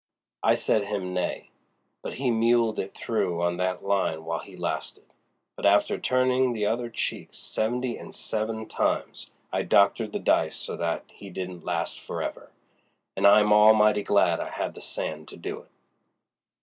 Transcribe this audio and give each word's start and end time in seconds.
I 0.41 0.55
said 0.55 0.85
him 0.85 1.13
nay, 1.13 1.51
but 2.01 2.15
he 2.15 2.31
muled 2.31 2.79
it 2.79 2.95
through 2.95 3.39
on 3.43 3.57
that 3.57 3.85
line 3.85 4.25
while 4.25 4.39
he 4.39 4.57
lasted; 4.57 5.03
but 5.55 5.63
after 5.63 5.99
turning 5.99 6.53
the 6.53 6.65
other 6.65 6.89
cheek 6.89 7.27
seventy 7.33 7.97
and 7.97 8.11
seven 8.11 8.65
times 8.67 9.29
I 9.53 9.61
doctored 9.61 10.11
the 10.11 10.17
dice 10.17 10.57
so 10.57 10.75
that 10.75 11.03
he 11.09 11.29
didn't 11.29 11.65
last 11.65 11.99
forever. 11.99 12.49
And 13.15 13.27
I'm 13.27 13.53
almighty 13.53 14.01
glad 14.01 14.39
I 14.39 14.49
had 14.49 14.73
the 14.73 14.81
sand 14.81 15.27
to 15.27 15.37
do 15.37 15.59
it." 15.59 15.69